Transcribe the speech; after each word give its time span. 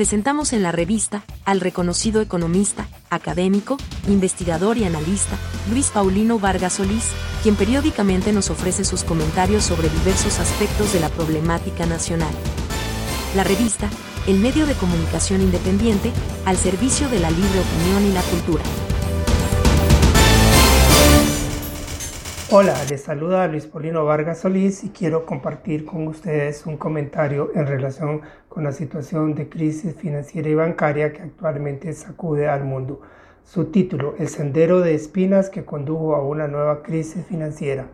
presentamos 0.00 0.54
en 0.54 0.62
la 0.62 0.72
revista 0.72 1.24
al 1.44 1.60
reconocido 1.60 2.22
economista, 2.22 2.88
académico, 3.10 3.76
investigador 4.08 4.78
y 4.78 4.84
analista, 4.84 5.36
Luis 5.70 5.90
Paulino 5.90 6.38
Vargas 6.38 6.72
Solís, 6.72 7.04
quien 7.42 7.54
periódicamente 7.54 8.32
nos 8.32 8.48
ofrece 8.48 8.86
sus 8.86 9.04
comentarios 9.04 9.62
sobre 9.62 9.90
diversos 9.90 10.38
aspectos 10.38 10.94
de 10.94 11.00
la 11.00 11.10
problemática 11.10 11.84
nacional. 11.84 12.32
La 13.36 13.44
revista, 13.44 13.90
el 14.26 14.38
medio 14.38 14.64
de 14.64 14.72
comunicación 14.72 15.42
independiente, 15.42 16.12
al 16.46 16.56
servicio 16.56 17.10
de 17.10 17.20
la 17.20 17.30
libre 17.30 17.60
opinión 17.60 18.06
y 18.06 18.14
la 18.14 18.22
cultura. 18.22 18.62
Hola, 22.52 22.74
les 22.90 23.02
saluda 23.02 23.46
Luis 23.46 23.68
Paulino 23.68 24.04
Vargas 24.04 24.40
Solís 24.40 24.82
y 24.82 24.88
quiero 24.88 25.24
compartir 25.24 25.84
con 25.84 26.08
ustedes 26.08 26.66
un 26.66 26.76
comentario 26.76 27.52
en 27.54 27.64
relación 27.64 28.22
con 28.48 28.64
la 28.64 28.72
situación 28.72 29.36
de 29.36 29.48
crisis 29.48 29.94
financiera 29.94 30.48
y 30.48 30.54
bancaria 30.56 31.12
que 31.12 31.22
actualmente 31.22 31.92
sacude 31.92 32.48
al 32.48 32.64
mundo. 32.64 33.02
Su 33.44 33.66
título, 33.66 34.16
El 34.18 34.26
sendero 34.26 34.80
de 34.80 34.96
espinas 34.96 35.48
que 35.48 35.64
condujo 35.64 36.16
a 36.16 36.26
una 36.26 36.48
nueva 36.48 36.82
crisis 36.82 37.24
financiera. 37.24 37.86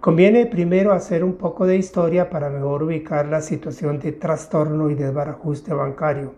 Conviene 0.00 0.44
primero 0.44 0.92
hacer 0.92 1.24
un 1.24 1.36
poco 1.36 1.64
de 1.64 1.78
historia 1.78 2.28
para 2.28 2.50
mejor 2.50 2.82
ubicar 2.82 3.28
la 3.28 3.40
situación 3.40 3.98
de 3.98 4.12
trastorno 4.12 4.90
y 4.90 4.94
desbarajuste 4.94 5.72
bancario. 5.72 6.34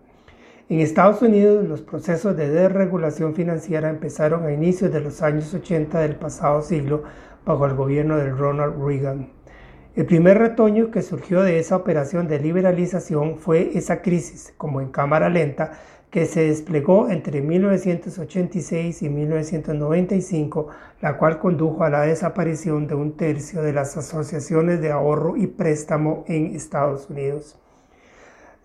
En 0.69 0.79
Estados 0.79 1.21
Unidos, 1.21 1.67
los 1.67 1.83
procesos 1.83 2.37
de 2.37 2.49
desregulación 2.49 3.35
financiera 3.35 3.91
empezaron 3.91 4.47
a 4.47 4.53
inicios 4.53 4.93
de 4.93 5.01
los 5.01 5.21
años 5.21 5.53
80 5.53 6.01
del 6.01 6.15
pasado 6.15 6.63
siglo 6.63 7.03
bajo 7.45 7.67
el 7.67 7.75
gobierno 7.75 8.17
de 8.17 8.31
Ronald 8.31 8.75
Reagan. 8.85 9.31
El 9.95 10.07
primer 10.07 10.39
retoño 10.39 10.91
que 10.91 11.03
surgió 11.03 11.43
de 11.43 11.59
esa 11.59 11.77
operación 11.77 12.27
de 12.27 12.39
liberalización 12.39 13.37
fue 13.37 13.77
esa 13.77 14.01
crisis, 14.01 14.55
como 14.57 14.81
en 14.81 14.91
cámara 14.91 15.29
lenta, 15.29 15.73
que 16.11 16.27
se 16.27 16.47
desplegó 16.47 17.09
entre 17.09 17.41
1986 17.41 19.03
y 19.03 19.09
1995, 19.09 20.69
la 21.01 21.17
cual 21.17 21.39
condujo 21.39 21.85
a 21.85 21.91
la 21.91 22.03
desaparición 22.03 22.87
de 22.87 22.95
un 22.95 23.17
tercio 23.17 23.63
de 23.63 23.73
las 23.73 23.97
asociaciones 23.97 24.81
de 24.81 24.93
ahorro 24.93 25.37
y 25.39 25.47
préstamo 25.47 26.25
en 26.29 26.55
Estados 26.55 27.09
Unidos. 27.09 27.62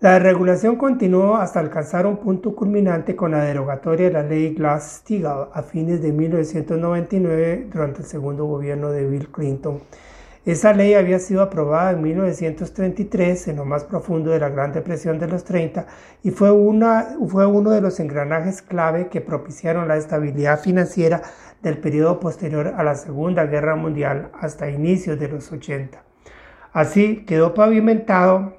La 0.00 0.20
regulación 0.20 0.76
continuó 0.76 1.38
hasta 1.38 1.58
alcanzar 1.58 2.06
un 2.06 2.18
punto 2.18 2.54
culminante 2.54 3.16
con 3.16 3.32
la 3.32 3.42
derogatoria 3.42 4.06
de 4.06 4.12
la 4.12 4.22
ley 4.22 4.54
Glass-Steagall 4.54 5.48
a 5.52 5.62
fines 5.62 6.00
de 6.00 6.12
1999 6.12 7.66
durante 7.72 8.02
el 8.02 8.06
segundo 8.06 8.44
gobierno 8.44 8.92
de 8.92 9.04
Bill 9.08 9.28
Clinton. 9.28 9.80
Esa 10.46 10.72
ley 10.72 10.94
había 10.94 11.18
sido 11.18 11.42
aprobada 11.42 11.90
en 11.90 12.02
1933, 12.02 13.48
en 13.48 13.56
lo 13.56 13.64
más 13.64 13.82
profundo 13.82 14.30
de 14.30 14.38
la 14.38 14.50
Gran 14.50 14.72
Depresión 14.72 15.18
de 15.18 15.26
los 15.26 15.42
30, 15.42 15.88
y 16.22 16.30
fue, 16.30 16.52
una, 16.52 17.16
fue 17.26 17.46
uno 17.46 17.70
de 17.72 17.80
los 17.80 17.98
engranajes 17.98 18.62
clave 18.62 19.08
que 19.08 19.20
propiciaron 19.20 19.88
la 19.88 19.96
estabilidad 19.96 20.60
financiera 20.60 21.22
del 21.60 21.78
periodo 21.78 22.20
posterior 22.20 22.68
a 22.68 22.84
la 22.84 22.94
Segunda 22.94 23.46
Guerra 23.46 23.74
Mundial 23.74 24.30
hasta 24.40 24.70
inicios 24.70 25.18
de 25.18 25.26
los 25.26 25.50
80. 25.50 26.00
Así 26.72 27.24
quedó 27.26 27.52
pavimentado 27.52 28.58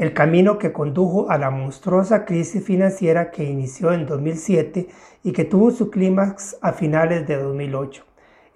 el 0.00 0.14
camino 0.14 0.56
que 0.56 0.72
condujo 0.72 1.30
a 1.30 1.36
la 1.36 1.50
monstruosa 1.50 2.24
crisis 2.24 2.64
financiera 2.64 3.30
que 3.30 3.44
inició 3.44 3.92
en 3.92 4.06
2007 4.06 4.88
y 5.22 5.32
que 5.32 5.44
tuvo 5.44 5.70
su 5.72 5.90
clímax 5.90 6.56
a 6.62 6.72
finales 6.72 7.26
de 7.28 7.36
2008. 7.36 8.02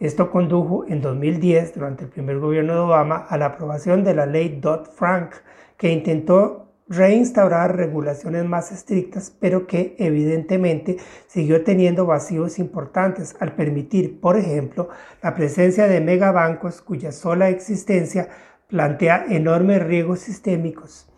Esto 0.01 0.31
condujo 0.31 0.87
en 0.89 1.03
2010, 1.03 1.75
durante 1.75 2.05
el 2.05 2.09
primer 2.09 2.39
gobierno 2.39 2.73
de 2.73 2.81
Obama, 2.81 3.27
a 3.29 3.37
la 3.37 3.45
aprobación 3.45 4.05
de 4.05 4.15
la 4.15 4.25
ley 4.25 4.59
Dodd-Frank, 4.59 5.35
que 5.77 5.93
intentó 5.93 6.73
reinstaurar 6.89 7.77
regulaciones 7.77 8.47
más 8.47 8.73
estrictas, 8.73 9.31
pero 9.39 9.67
que 9.67 9.97
evidentemente 9.99 10.97
siguió 11.27 11.63
teniendo 11.63 12.07
vacíos 12.07 12.59
importantes 12.59 13.37
al 13.39 13.55
permitir, 13.55 14.19
por 14.19 14.39
ejemplo, 14.39 14.89
la 15.23 15.35
presencia 15.35 15.89
de 15.89 16.01
megabancos 16.01 16.81
cuya 16.81 17.13
sola 17.13 17.51
existencia 17.51 18.31
plantea 18.67 19.27
enormes 19.29 19.83
riesgos 19.83 20.21
sistémicos. 20.21 21.11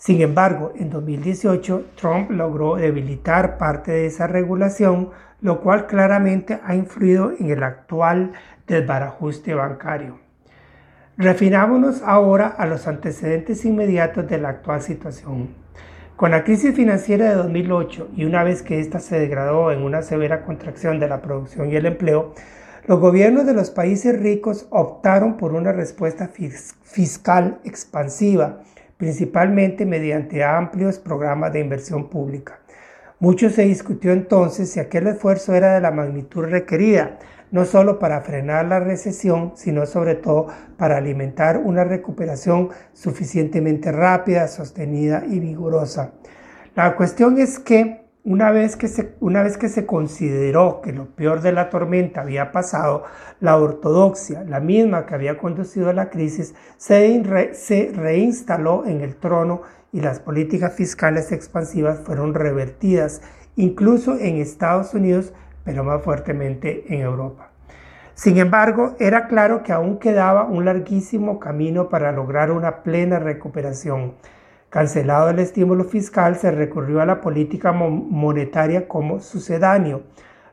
Sin 0.00 0.22
embargo, 0.22 0.72
en 0.76 0.88
2018 0.88 1.90
Trump 1.94 2.30
logró 2.30 2.76
debilitar 2.76 3.58
parte 3.58 3.92
de 3.92 4.06
esa 4.06 4.26
regulación, 4.26 5.10
lo 5.42 5.60
cual 5.60 5.86
claramente 5.86 6.58
ha 6.64 6.74
influido 6.74 7.32
en 7.38 7.50
el 7.50 7.62
actual 7.62 8.32
desbarajuste 8.66 9.52
bancario. 9.52 10.18
Refinámonos 11.18 12.00
ahora 12.02 12.46
a 12.46 12.64
los 12.64 12.88
antecedentes 12.88 13.66
inmediatos 13.66 14.26
de 14.26 14.38
la 14.38 14.48
actual 14.48 14.80
situación. 14.80 15.50
Con 16.16 16.30
la 16.30 16.44
crisis 16.44 16.74
financiera 16.74 17.28
de 17.28 17.34
2008 17.34 18.08
y 18.16 18.24
una 18.24 18.42
vez 18.42 18.62
que 18.62 18.80
ésta 18.80 19.00
se 19.00 19.20
degradó 19.20 19.70
en 19.70 19.82
una 19.82 20.00
severa 20.00 20.46
contracción 20.46 20.98
de 20.98 21.08
la 21.08 21.20
producción 21.20 21.70
y 21.70 21.76
el 21.76 21.84
empleo, 21.84 22.32
los 22.86 23.00
gobiernos 23.00 23.44
de 23.44 23.52
los 23.52 23.68
países 23.70 24.18
ricos 24.18 24.66
optaron 24.70 25.36
por 25.36 25.52
una 25.52 25.72
respuesta 25.72 26.30
fiscal 26.84 27.60
expansiva 27.64 28.62
principalmente 29.00 29.86
mediante 29.86 30.44
amplios 30.44 30.98
programas 30.98 31.54
de 31.54 31.60
inversión 31.60 32.10
pública. 32.10 32.60
Mucho 33.18 33.48
se 33.48 33.62
discutió 33.62 34.12
entonces 34.12 34.70
si 34.70 34.78
aquel 34.78 35.06
esfuerzo 35.06 35.54
era 35.54 35.72
de 35.72 35.80
la 35.80 35.90
magnitud 35.90 36.44
requerida, 36.44 37.18
no 37.50 37.64
solo 37.64 37.98
para 37.98 38.20
frenar 38.20 38.66
la 38.66 38.78
recesión, 38.78 39.52
sino 39.56 39.86
sobre 39.86 40.16
todo 40.16 40.48
para 40.76 40.98
alimentar 40.98 41.56
una 41.56 41.82
recuperación 41.82 42.68
suficientemente 42.92 43.90
rápida, 43.90 44.46
sostenida 44.48 45.24
y 45.26 45.40
vigorosa. 45.40 46.12
La 46.76 46.94
cuestión 46.94 47.38
es 47.38 47.58
que 47.58 47.99
una 48.24 48.50
vez, 48.50 48.76
que 48.76 48.88
se, 48.88 49.14
una 49.20 49.42
vez 49.42 49.56
que 49.56 49.68
se 49.68 49.86
consideró 49.86 50.80
que 50.82 50.92
lo 50.92 51.06
peor 51.06 51.40
de 51.40 51.52
la 51.52 51.70
tormenta 51.70 52.20
había 52.20 52.52
pasado, 52.52 53.04
la 53.40 53.56
ortodoxia, 53.56 54.44
la 54.44 54.60
misma 54.60 55.06
que 55.06 55.14
había 55.14 55.38
conducido 55.38 55.88
a 55.88 55.94
la 55.94 56.10
crisis, 56.10 56.54
se, 56.76 57.54
se 57.54 57.92
reinstaló 57.94 58.84
en 58.86 59.00
el 59.00 59.16
trono 59.16 59.62
y 59.92 60.00
las 60.00 60.20
políticas 60.20 60.74
fiscales 60.74 61.32
expansivas 61.32 62.00
fueron 62.00 62.34
revertidas, 62.34 63.22
incluso 63.56 64.18
en 64.18 64.36
Estados 64.36 64.94
Unidos, 64.94 65.32
pero 65.64 65.82
más 65.82 66.02
fuertemente 66.02 66.94
en 66.94 67.00
Europa. 67.00 67.50
Sin 68.14 68.36
embargo, 68.36 68.96
era 68.98 69.28
claro 69.28 69.62
que 69.62 69.72
aún 69.72 69.98
quedaba 69.98 70.44
un 70.44 70.66
larguísimo 70.66 71.40
camino 71.40 71.88
para 71.88 72.12
lograr 72.12 72.50
una 72.50 72.82
plena 72.82 73.18
recuperación. 73.18 74.14
Cancelado 74.70 75.30
el 75.30 75.40
estímulo 75.40 75.82
fiscal, 75.82 76.36
se 76.36 76.52
recurrió 76.52 77.00
a 77.00 77.06
la 77.06 77.20
política 77.20 77.72
monetaria 77.72 78.86
como 78.86 79.18
sucedáneo. 79.18 80.02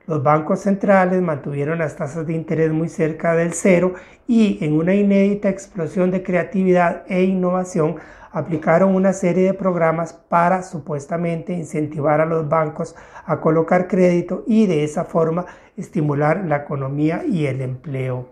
Los 0.07 0.23
bancos 0.23 0.61
centrales 0.61 1.22
mantuvieron 1.22 1.78
las 1.78 1.95
tasas 1.95 2.25
de 2.25 2.33
interés 2.33 2.72
muy 2.72 2.89
cerca 2.89 3.35
del 3.35 3.53
cero 3.53 3.94
y 4.25 4.57
en 4.66 4.73
una 4.73 4.95
inédita 4.95 5.50
explosión 5.50 6.09
de 6.09 6.23
creatividad 6.23 7.03
e 7.07 7.25
innovación 7.25 7.97
aplicaron 8.31 8.95
una 8.95 9.13
serie 9.13 9.44
de 9.44 9.53
programas 9.53 10.13
para 10.13 10.63
supuestamente 10.63 11.53
incentivar 11.53 12.19
a 12.19 12.25
los 12.25 12.49
bancos 12.49 12.95
a 13.23 13.39
colocar 13.39 13.88
crédito 13.88 14.44
y 14.47 14.66
de 14.66 14.84
esa 14.84 15.03
forma 15.03 15.45
estimular 15.75 16.44
la 16.44 16.57
economía 16.57 17.23
y 17.23 17.45
el 17.45 17.61
empleo. 17.61 18.29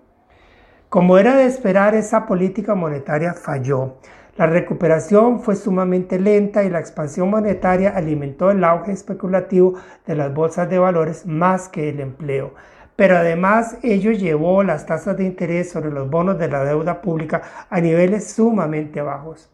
Como 0.89 1.19
era 1.19 1.35
de 1.35 1.45
esperar, 1.45 1.93
esa 1.93 2.25
política 2.25 2.73
monetaria 2.73 3.33
falló. 3.33 3.97
La 4.37 4.47
recuperación 4.47 5.39
fue 5.39 5.55
sumamente 5.55 6.19
lenta 6.19 6.65
y 6.65 6.69
la 6.69 6.79
expansión 6.79 7.29
monetaria 7.29 7.95
alimentó 7.95 8.51
el 8.51 8.65
auge 8.65 8.91
especulativo 8.91 9.75
de 10.05 10.15
las 10.15 10.33
bolsas 10.33 10.69
de 10.69 10.77
valores 10.77 11.25
más 11.25 11.69
que 11.69 11.87
el 11.87 12.01
empleo. 12.01 12.53
Pero 12.97 13.15
además 13.15 13.77
ello 13.81 14.11
llevó 14.11 14.61
las 14.63 14.85
tasas 14.85 15.15
de 15.15 15.23
interés 15.23 15.71
sobre 15.71 15.89
los 15.89 16.09
bonos 16.09 16.37
de 16.37 16.49
la 16.49 16.65
deuda 16.65 17.01
pública 17.01 17.43
a 17.69 17.79
niveles 17.79 18.29
sumamente 18.29 19.01
bajos. 19.01 19.49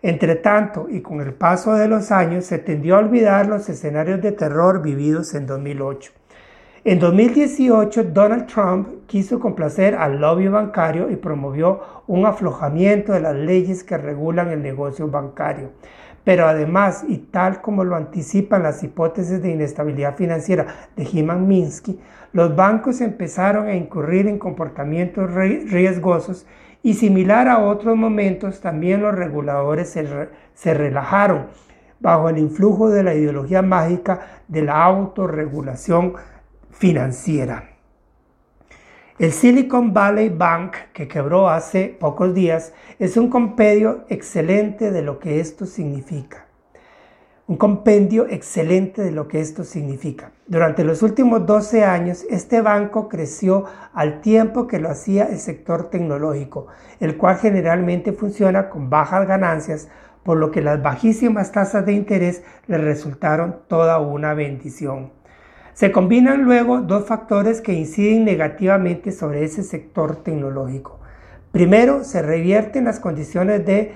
Entre 0.00 0.36
tanto, 0.36 0.86
y 0.88 1.02
con 1.02 1.20
el 1.20 1.34
paso 1.34 1.74
de 1.74 1.88
los 1.88 2.10
años, 2.10 2.46
se 2.46 2.58
tendió 2.58 2.96
a 2.96 3.00
olvidar 3.00 3.46
los 3.46 3.68
escenarios 3.68 4.22
de 4.22 4.32
terror 4.32 4.80
vividos 4.80 5.34
en 5.34 5.46
2008. 5.46 6.12
En 6.86 6.98
2018, 6.98 8.04
Donald 8.12 8.44
Trump 8.44 9.06
quiso 9.06 9.40
complacer 9.40 9.94
al 9.94 10.20
lobby 10.20 10.48
bancario 10.48 11.10
y 11.10 11.16
promovió 11.16 11.80
un 12.06 12.26
aflojamiento 12.26 13.14
de 13.14 13.20
las 13.20 13.34
leyes 13.34 13.82
que 13.82 13.96
regulan 13.96 14.50
el 14.50 14.62
negocio 14.62 15.08
bancario. 15.08 15.70
Pero 16.24 16.46
además, 16.46 17.02
y 17.08 17.16
tal 17.16 17.62
como 17.62 17.84
lo 17.84 17.96
anticipan 17.96 18.64
las 18.64 18.82
hipótesis 18.84 19.40
de 19.40 19.52
inestabilidad 19.52 20.14
financiera 20.14 20.66
de 20.94 21.06
Hyman 21.06 21.48
Minsky, 21.48 21.98
los 22.34 22.54
bancos 22.54 23.00
empezaron 23.00 23.66
a 23.66 23.74
incurrir 23.74 24.26
en 24.26 24.38
comportamientos 24.38 25.32
riesgosos 25.32 26.46
y 26.82 26.92
similar 26.92 27.48
a 27.48 27.60
otros 27.60 27.96
momentos, 27.96 28.60
también 28.60 29.00
los 29.00 29.14
reguladores 29.14 29.88
se, 29.88 30.06
se 30.52 30.74
relajaron 30.74 31.46
bajo 31.98 32.28
el 32.28 32.36
influjo 32.36 32.90
de 32.90 33.02
la 33.02 33.14
ideología 33.14 33.62
mágica 33.62 34.42
de 34.48 34.60
la 34.60 34.84
autorregulación 34.84 36.12
financiera. 36.74 37.70
El 39.18 39.32
Silicon 39.32 39.94
Valley 39.94 40.28
Bank, 40.28 40.74
que 40.92 41.06
quebró 41.06 41.48
hace 41.48 41.96
pocos 42.00 42.34
días, 42.34 42.72
es 42.98 43.16
un 43.16 43.30
compendio 43.30 44.04
excelente 44.08 44.90
de 44.90 45.02
lo 45.02 45.18
que 45.20 45.40
esto 45.40 45.66
significa. 45.66 46.46
un 47.46 47.58
compendio 47.58 48.26
excelente 48.26 49.02
de 49.02 49.10
lo 49.10 49.28
que 49.28 49.38
esto 49.38 49.64
significa. 49.64 50.32
Durante 50.46 50.82
los 50.82 51.02
últimos 51.02 51.44
12 51.44 51.84
años, 51.84 52.24
este 52.30 52.62
banco 52.62 53.06
creció 53.10 53.66
al 53.92 54.22
tiempo 54.22 54.66
que 54.66 54.78
lo 54.78 54.88
hacía 54.88 55.24
el 55.26 55.38
sector 55.38 55.90
tecnológico, 55.90 56.68
el 57.00 57.18
cual 57.18 57.36
generalmente 57.36 58.14
funciona 58.14 58.70
con 58.70 58.88
bajas 58.88 59.28
ganancias, 59.28 59.88
por 60.22 60.38
lo 60.38 60.50
que 60.50 60.62
las 60.62 60.82
bajísimas 60.82 61.52
tasas 61.52 61.84
de 61.84 61.92
interés 61.92 62.42
le 62.66 62.78
resultaron 62.78 63.58
toda 63.68 63.98
una 63.98 64.32
bendición. 64.32 65.12
Se 65.74 65.90
combinan 65.90 66.44
luego 66.44 66.80
dos 66.80 67.04
factores 67.04 67.60
que 67.60 67.72
inciden 67.72 68.24
negativamente 68.24 69.10
sobre 69.10 69.44
ese 69.44 69.64
sector 69.64 70.16
tecnológico. 70.16 71.00
Primero, 71.50 72.04
se 72.04 72.22
revierten 72.22 72.84
las 72.84 73.00
condiciones 73.00 73.66
de 73.66 73.92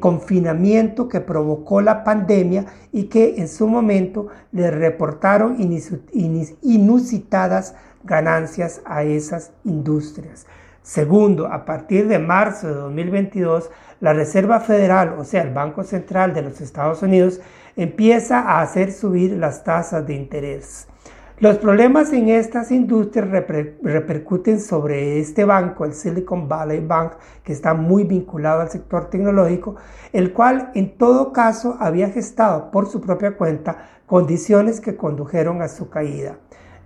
confinamiento 0.00 1.08
que 1.08 1.20
provocó 1.20 1.82
la 1.82 2.02
pandemia 2.04 2.64
y 2.90 3.04
que 3.04 3.36
en 3.36 3.48
su 3.48 3.68
momento 3.68 4.28
le 4.50 4.70
reportaron 4.70 5.58
inusitadas 6.62 7.74
ganancias 8.02 8.80
a 8.86 9.04
esas 9.04 9.52
industrias. 9.64 10.46
Segundo, 10.82 11.46
a 11.46 11.64
partir 11.64 12.08
de 12.08 12.18
marzo 12.18 12.66
de 12.66 12.74
2022, 12.74 13.70
la 14.00 14.14
Reserva 14.14 14.58
Federal, 14.58 15.14
o 15.18 15.24
sea, 15.24 15.42
el 15.42 15.54
Banco 15.54 15.84
Central 15.84 16.34
de 16.34 16.42
los 16.42 16.60
Estados 16.60 17.02
Unidos, 17.02 17.40
empieza 17.76 18.40
a 18.40 18.60
hacer 18.60 18.92
subir 18.92 19.32
las 19.32 19.64
tasas 19.64 20.06
de 20.06 20.14
interés. 20.14 20.86
Los 21.42 21.56
problemas 21.58 22.12
en 22.12 22.28
estas 22.28 22.70
industrias 22.70 23.28
repercuten 23.28 24.60
sobre 24.60 25.18
este 25.18 25.44
banco, 25.44 25.84
el 25.84 25.92
Silicon 25.92 26.46
Valley 26.48 26.78
Bank, 26.78 27.14
que 27.42 27.52
está 27.52 27.74
muy 27.74 28.04
vinculado 28.04 28.60
al 28.60 28.70
sector 28.70 29.10
tecnológico, 29.10 29.74
el 30.12 30.32
cual 30.32 30.70
en 30.74 30.96
todo 30.96 31.32
caso 31.32 31.76
había 31.80 32.10
gestado 32.10 32.70
por 32.70 32.86
su 32.86 33.00
propia 33.00 33.36
cuenta 33.36 33.88
condiciones 34.06 34.80
que 34.80 34.94
condujeron 34.94 35.62
a 35.62 35.68
su 35.68 35.90
caída. 35.90 36.36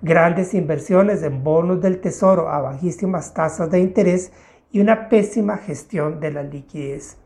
Grandes 0.01 0.55
inversiones 0.55 1.23
en 1.23 1.45
bonos 1.45 1.83
del 1.83 2.01
tesoro 2.01 2.49
a 2.49 2.61
bajísimas 2.61 3.35
tasas 3.35 3.71
de 3.71 3.81
interés 3.81 4.33
y 4.71 4.81
una 4.81 5.11
pésima 5.11 5.59
gestión 5.59 6.19
de 6.19 6.31
la 6.31 6.43
liquidez. 6.43 7.19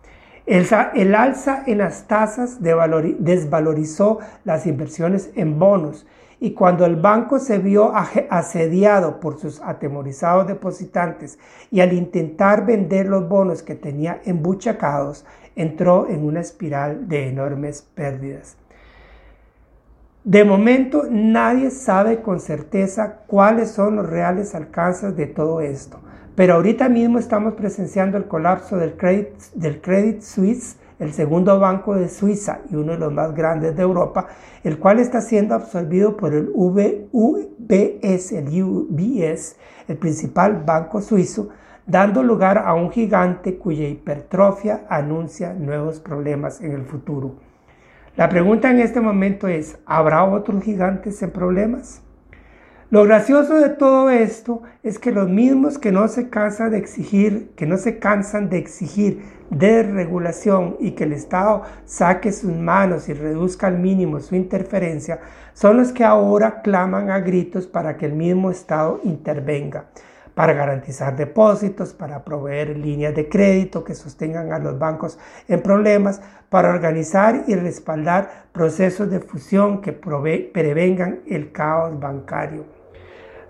El, 0.47 1.15
alza 1.15 1.63
en 1.67 1.79
las 1.79 2.07
tasas 2.09 2.59
desvalorizó 2.61 4.19
las 4.45 4.67
inversiones 4.67 5.31
en 5.37 5.59
bonos 5.59 6.07
y 6.41 6.53
cuando 6.55 6.87
el 6.87 6.97
banco 6.97 7.39
se 7.39 7.59
vio 7.59 7.93
asediado 7.95 9.21
por 9.21 9.39
sus 9.39 9.61
atemorizados 9.61 10.47
depositantes 10.47 11.39
y 11.71 11.81
al 11.81 11.93
intentar 11.93 12.65
vender 12.65 13.07
los 13.07 13.29
bonos 13.29 13.63
que 13.63 13.75
tenía 13.75 14.23
embuchacados, 14.25 15.27
entró 15.55 16.09
en 16.09 16.25
una 16.25 16.41
espiral 16.41 17.09
de 17.09 17.29
enormes 17.29 17.83
pérdidas. 17.95 18.57
De 20.25 20.45
momento 20.45 21.05
nadie 21.11 21.71
sabe 21.71 22.23
con 22.23 22.41
certeza 22.41 23.21
cuáles 23.27 23.71
son 23.71 23.97
los 23.97 24.09
reales 24.09 24.55
alcances 24.55 25.17
de 25.17 25.27
todo 25.27 25.61
esto, 25.61 26.01
pero 26.41 26.55
ahorita 26.55 26.89
mismo 26.89 27.19
estamos 27.19 27.53
presenciando 27.53 28.17
el 28.17 28.25
colapso 28.25 28.79
del 28.79 28.97
Credit, 28.97 29.29
del 29.57 29.83
credit 29.83 30.23
Suisse 30.23 30.79
el 30.99 31.13
segundo 31.13 31.61
banco 31.61 31.95
de 31.95 32.09
Suiza 32.09 32.61
y 32.71 32.77
uno 32.77 32.93
de 32.93 32.99
los 32.99 33.13
más 33.13 33.35
grandes 33.35 33.77
de 33.77 33.83
Europa, 33.83 34.27
el 34.65 34.79
cual 34.79 35.01
está 35.01 35.21
siendo 35.21 35.55
absorbido 35.55 36.17
por 36.17 36.33
el 36.33 36.51
UBS, 36.55 38.33
el 38.33 38.49
el 39.87 39.97
principal 39.99 40.63
banco 40.65 41.03
suizo, 41.03 41.51
dando 41.87 42.23
lugar 42.23 42.57
a 42.57 42.73
un 42.73 42.91
gigante 42.91 43.59
cuya 43.59 43.87
hipertrofia 43.87 44.87
anuncia 44.89 45.53
nuevos 45.53 46.01
problemas 46.01 46.63
en 46.63 46.73
el 46.73 46.87
futuro. 46.87 47.35
La 48.17 48.31
pregunta 48.31 48.71
en 48.71 48.81
este 48.81 49.03
momento 49.03 49.47
es, 49.47 49.77
¿habrá 49.85 50.25
otros 50.25 50.65
gigantes 50.65 51.23
en 51.23 51.33
problemas? 51.33 52.01
Lo 52.93 53.05
gracioso 53.05 53.55
de 53.55 53.69
todo 53.69 54.11
esto 54.11 54.63
es 54.83 54.99
que 54.99 55.13
los 55.13 55.29
mismos 55.29 55.79
que 55.79 55.93
no 55.93 56.09
se 56.09 56.29
cansan 56.29 56.73
de 56.73 56.79
exigir, 56.79 57.53
que 57.55 57.65
no 57.65 57.77
se 57.77 58.01
cansan 58.01 58.49
de 58.49 58.59
exigir 58.59 59.23
desregulación 59.49 60.77
y 60.81 60.91
que 60.91 61.05
el 61.05 61.13
Estado 61.13 61.63
saque 61.85 62.33
sus 62.33 62.51
manos 62.51 63.09
y 63.09 63.13
reduzca 63.13 63.69
al 63.69 63.79
mínimo 63.79 64.19
su 64.19 64.35
interferencia, 64.35 65.21
son 65.55 65.77
los 65.77 65.93
que 65.93 66.03
ahora 66.03 66.63
claman 66.63 67.13
a 67.13 67.21
gritos 67.21 67.69
para 67.69 67.97
que 67.97 68.07
el 68.07 68.15
mismo 68.15 68.51
Estado 68.51 68.99
intervenga 69.05 69.85
para 70.35 70.53
garantizar 70.55 71.15
depósitos, 71.15 71.93
para 71.93 72.25
proveer 72.25 72.77
líneas 72.77 73.15
de 73.15 73.29
crédito 73.29 73.85
que 73.85 73.95
sostengan 73.95 74.53
a 74.53 74.59
los 74.59 74.79
bancos 74.79 75.19
en 75.47 75.63
problemas, 75.63 76.23
para 76.49 76.71
organizar 76.71 77.45
y 77.47 77.55
respaldar 77.55 78.47
procesos 78.53 79.11
de 79.11 79.21
fusión 79.21 79.81
que 79.81 79.93
prevengan 79.93 81.21
el 81.29 81.53
caos 81.53 82.01
bancario. 82.01 82.80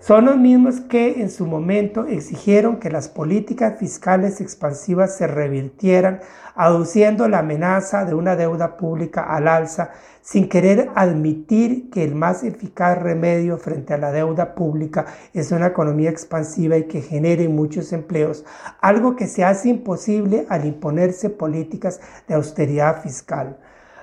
Son 0.01 0.25
los 0.25 0.35
mismos 0.35 0.81
que 0.81 1.21
en 1.21 1.29
su 1.29 1.45
momento 1.45 2.07
exigieron 2.07 2.79
que 2.79 2.89
las 2.89 3.07
políticas 3.07 3.77
fiscales 3.77 4.41
expansivas 4.41 5.15
se 5.15 5.27
revirtieran, 5.27 6.21
aduciendo 6.55 7.27
la 7.27 7.39
amenaza 7.39 8.03
de 8.03 8.15
una 8.15 8.35
deuda 8.35 8.77
pública 8.77 9.21
al 9.21 9.47
alza, 9.47 9.91
sin 10.23 10.49
querer 10.49 10.89
admitir 10.95 11.91
que 11.91 12.03
el 12.03 12.15
más 12.15 12.43
eficaz 12.43 12.97
remedio 12.97 13.59
frente 13.59 13.93
a 13.93 13.99
la 13.99 14.11
deuda 14.11 14.55
pública 14.55 15.05
es 15.35 15.51
una 15.51 15.67
economía 15.67 16.09
expansiva 16.09 16.77
y 16.77 16.87
que 16.87 17.03
genere 17.03 17.47
muchos 17.47 17.93
empleos, 17.93 18.43
algo 18.81 19.15
que 19.15 19.27
se 19.27 19.43
hace 19.43 19.69
imposible 19.69 20.47
al 20.49 20.65
imponerse 20.65 21.29
políticas 21.29 22.01
de 22.27 22.33
austeridad 22.33 23.03
fiscal. 23.03 23.55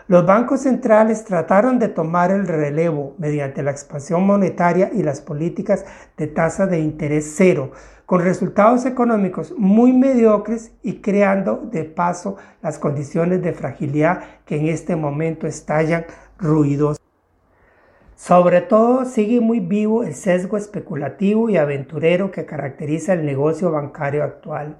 Los 0.08 0.24
bancos 0.24 0.62
centrales 0.62 1.26
trataron 1.26 1.78
de 1.78 1.88
tomar 1.88 2.30
el 2.30 2.48
relevo 2.48 3.14
mediante 3.18 3.62
la 3.62 3.72
expansión 3.72 4.26
monetaria 4.26 4.90
y 4.90 5.02
las 5.02 5.20
políticas 5.20 5.84
de 6.16 6.26
tasa 6.26 6.66
de 6.66 6.80
interés 6.80 7.34
cero, 7.36 7.72
con 8.06 8.22
resultados 8.22 8.86
económicos 8.86 9.52
muy 9.58 9.92
mediocres 9.92 10.72
y 10.82 11.02
creando 11.02 11.56
de 11.70 11.84
paso 11.84 12.38
las 12.62 12.78
condiciones 12.78 13.42
de 13.42 13.52
fragilidad 13.52 14.22
que 14.46 14.56
en 14.56 14.68
este 14.68 14.96
momento 14.96 15.46
estallan 15.46 16.06
ruidos. 16.38 16.98
Sobre 18.16 18.62
todo 18.62 19.04
sigue 19.04 19.42
muy 19.42 19.60
vivo 19.60 20.04
el 20.04 20.14
sesgo 20.14 20.56
especulativo 20.56 21.50
y 21.50 21.58
aventurero 21.58 22.30
que 22.30 22.46
caracteriza 22.46 23.12
el 23.12 23.26
negocio 23.26 23.70
bancario 23.70 24.24
actual. 24.24 24.78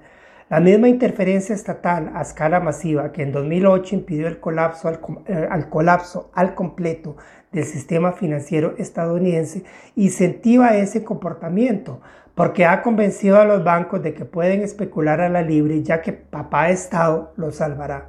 La 0.49 0.59
misma 0.59 0.89
interferencia 0.89 1.53
estatal 1.53 2.11
a 2.15 2.23
escala 2.23 2.59
masiva 2.59 3.11
que 3.11 3.21
en 3.21 3.31
2008 3.31 3.93
impidió 3.93 4.27
el 4.27 4.39
colapso 4.39 4.87
al, 4.87 4.99
eh, 5.27 5.47
al, 5.47 5.69
colapso 5.69 6.31
al 6.33 6.55
completo 6.55 7.17
del 7.51 7.65
sistema 7.65 8.13
financiero 8.13 8.73
estadounidense 8.79 9.63
incentiva 9.95 10.75
ese 10.75 11.03
comportamiento 11.03 12.01
porque 12.33 12.65
ha 12.65 12.81
convencido 12.81 13.39
a 13.39 13.45
los 13.45 13.63
bancos 13.63 14.01
de 14.01 14.15
que 14.15 14.25
pueden 14.25 14.61
especular 14.61 15.21
a 15.21 15.29
la 15.29 15.43
libre 15.43 15.83
ya 15.83 16.01
que 16.01 16.13
papá 16.13 16.69
Estado 16.69 17.31
los 17.37 17.57
salvará. 17.57 18.07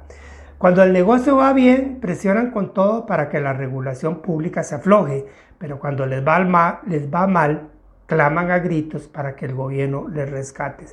Cuando 0.57 0.81
el 0.81 0.93
negocio 0.93 1.37
va 1.37 1.53
bien, 1.53 1.99
presionan 1.99 2.49
con 2.49 2.73
todo 2.73 3.05
para 3.05 3.29
que 3.29 3.39
la 3.39 3.53
regulación 3.53 4.21
pública 4.21 4.63
se 4.63 4.75
afloje, 4.75 5.25
pero 5.59 5.79
cuando 5.79 6.07
les 6.07 6.25
va 6.25 6.39
mal, 6.39 6.79
les 6.87 7.13
va 7.13 7.27
mal 7.27 7.70
claman 8.11 8.51
a 8.51 8.59
gritos 8.59 9.07
para 9.07 9.37
que 9.37 9.45
el 9.45 9.55
gobierno 9.55 10.09
les 10.09 10.29
rescate. 10.29 10.83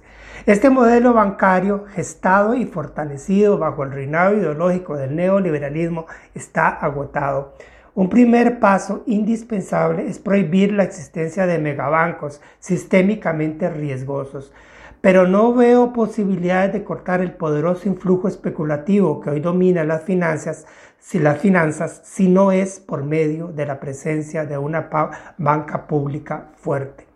Este 0.47 0.71
modelo 0.71 1.13
bancario, 1.13 1.87
gestado 1.89 2.55
y 2.55 2.65
fortalecido 2.65 3.59
bajo 3.59 3.83
el 3.83 3.91
reinado 3.91 4.37
ideológico 4.37 4.97
del 4.97 5.17
neoliberalismo, 5.17 6.07
está 6.33 6.69
agotado. 6.69 7.55
Un 7.97 8.09
primer 8.09 8.61
paso 8.61 9.03
indispensable 9.07 10.07
es 10.07 10.21
prohibir 10.21 10.73
la 10.73 10.85
existencia 10.85 11.45
de 11.47 11.59
megabancos 11.59 12.41
sistémicamente 12.61 13.69
riesgosos, 13.69 14.53
pero 15.01 15.27
no 15.27 15.53
veo 15.53 15.93
posibilidades 15.93 16.73
de 16.73 16.85
cortar 16.85 17.21
el 17.21 17.33
poderoso 17.33 17.89
influjo 17.89 18.29
especulativo 18.29 19.21
que 19.21 19.31
hoy 19.31 19.41
domina 19.41 19.83
las 19.83 20.05
finanzas 20.05 20.67
si 21.01 21.19
las 21.19 21.39
finanzas 21.39 22.01
si 22.05 22.29
no 22.29 22.53
es 22.53 22.79
por 22.79 23.03
medio 23.03 23.49
de 23.49 23.67
la 23.67 23.81
presencia 23.81 24.45
de 24.45 24.57
una 24.57 24.89
banca 25.37 25.89
pública 25.89 26.51
fuerte. 26.55 27.08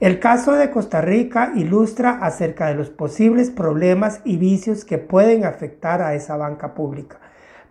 El 0.00 0.20
caso 0.20 0.52
de 0.52 0.70
Costa 0.70 1.00
Rica 1.00 1.50
ilustra 1.56 2.20
acerca 2.22 2.68
de 2.68 2.76
los 2.76 2.88
posibles 2.88 3.50
problemas 3.50 4.20
y 4.24 4.36
vicios 4.36 4.84
que 4.84 4.98
pueden 4.98 5.44
afectar 5.44 6.02
a 6.02 6.14
esa 6.14 6.36
banca 6.36 6.72
pública. 6.72 7.18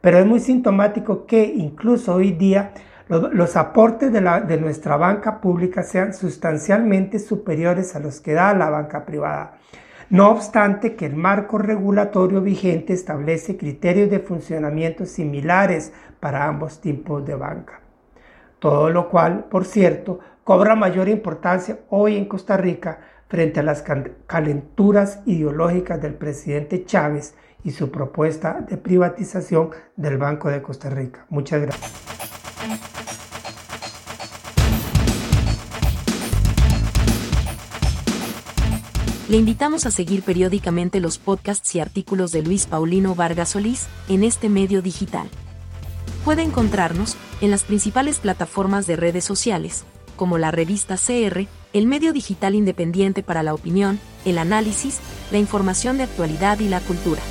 Pero 0.01 0.17
es 0.19 0.25
muy 0.25 0.41
sintomático 0.41 1.25
que 1.25 1.46
incluso 1.46 2.15
hoy 2.15 2.34
día 2.34 2.74
los, 3.07 3.55
aportes 3.55 4.12
de, 4.12 4.19
de 4.46 4.57
nuestra 4.57 4.98
banca 4.98 5.39
pública 5.39 5.84
sean 5.84 6.13
sustancialmente 6.13 7.17
superiores 7.19 7.96
a 7.96 8.00
los 8.00 8.19
que 8.19 8.34
da 8.34 8.53
la 8.53 8.69
banca 8.69 9.05
privada. 9.05 9.53
No 10.10 10.29
obstante 10.29 10.98
que 10.98 11.05
el 11.05 11.15
marco 11.15 11.57
regulatorio 11.57 12.41
vigente 12.41 12.91
establece 12.91 13.55
criterios 13.55 14.10
de 14.10 14.19
funcionamiento 14.19 15.05
similares 15.05 15.93
para 16.19 16.46
ambos 16.46 16.81
tipos 16.81 17.25
de 17.25 17.36
banca. 17.36 17.79
Todo 18.60 18.89
lo 18.89 19.07
cual, 19.10 19.46
por 19.46 19.65
cierto, 19.65 20.19
cobra 20.47 20.75
mayor 20.77 21.09
importancia 21.09 21.79
hoy 21.89 22.15
en 22.15 22.23
Costa 22.23 22.55
Rica 22.55 23.01
frente 23.27 23.59
a 23.59 23.63
las 23.63 23.83
calenturas 24.27 25.19
ideológicas 25.25 26.01
del 26.01 26.13
presidente 26.13 26.85
Chávez 26.85 27.35
y 27.65 27.71
su 27.71 27.91
propuesta 27.91 28.61
de 28.61 28.77
privatización 28.77 29.71
del 29.97 30.17
Banco 30.17 30.47
de 30.47 30.61
Costa 30.61 30.89
Rica. 30.89 31.25
Muchas 31.27 31.63
gracias. 31.63 31.91
Le 39.27 39.35
invitamos 39.35 39.85
a 39.85 39.91
seguir 39.91 40.23
periódicamente 40.23 41.01
los 41.01 41.17
podcasts 41.17 41.75
y 41.75 41.81
artículos 41.81 42.31
de 42.31 42.43
Luis 42.43 42.67
Paulino 42.67 43.15
Vargas 43.15 43.49
Solís 43.49 43.89
en 44.07 44.23
este 44.23 44.47
medio 44.47 44.81
digital. 44.81 45.27
Puede 46.23 46.43
encontrarnos 46.43 47.17
en 47.41 47.51
las 47.51 47.63
principales 47.63 48.19
plataformas 48.19 48.87
de 48.87 48.95
redes 48.95 49.25
sociales, 49.25 49.83
como 50.17 50.38
la 50.38 50.51
revista 50.51 50.97
CR, 50.97 51.47
el 51.71 51.88
medio 51.88 52.12
digital 52.12 52.55
independiente 52.55 53.24
para 53.24 53.43
la 53.43 53.53
opinión, 53.53 54.00
el 54.25 54.38
análisis, 54.38 55.00
la 55.31 55.38
información 55.38 55.97
de 55.97 56.03
actualidad 56.03 56.59
y 56.59 56.67
la 56.67 56.81
cultura. 56.81 57.21